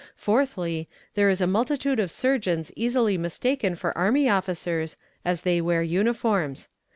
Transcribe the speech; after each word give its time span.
Fourthly, 0.15 0.89
there 1.13 1.29
is 1.29 1.41
a 1.41 1.45
multitude 1.45 1.99
of 1.99 2.09
surgeons 2.09 2.71
easily 2.75 3.19
mistaken 3.19 3.75
for 3.75 3.95
army 3.95 4.27
officers, 4.27 4.97
as 5.23 5.43
they 5.43 5.61
wear 5.61 5.83
uniforms. 5.83 6.67